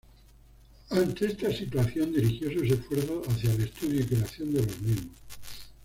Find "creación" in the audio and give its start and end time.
4.05-4.51